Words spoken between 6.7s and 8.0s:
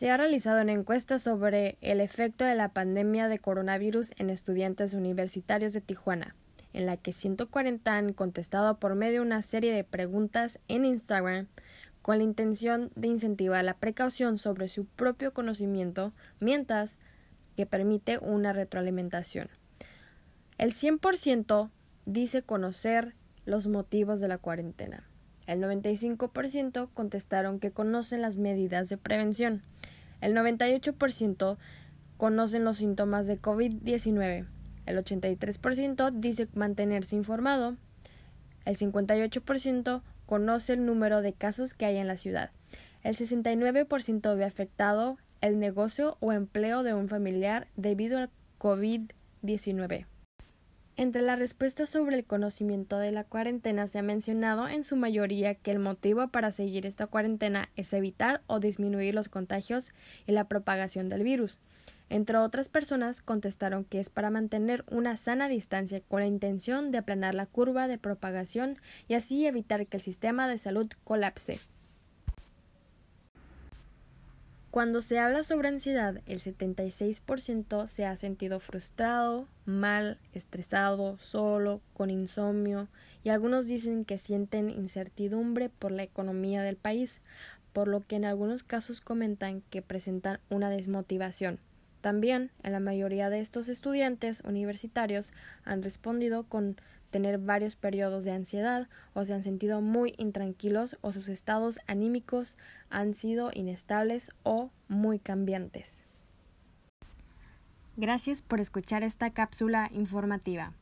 en la que 140